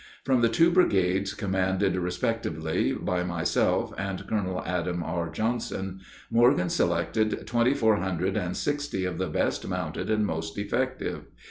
From 0.23 0.41
the 0.41 0.49
two 0.49 0.71
brigades 0.71 1.35
commanded 1.35 1.95
respectively 1.95 2.91
by 2.91 3.21
myself 3.23 3.93
and 3.99 4.25
Colonel 4.25 4.63
Adam 4.65 5.03
R. 5.03 5.29
Johnson, 5.29 5.99
Morgan 6.31 6.69
selected 6.69 7.45
twenty 7.45 7.75
four 7.75 7.97
hundred 7.97 8.35
and 8.35 8.57
sixty 8.57 9.05
of 9.05 9.19
the 9.19 9.27
best 9.27 9.67
mounted 9.67 10.09
and 10.09 10.25
most 10.25 10.57
effective. 10.57 11.25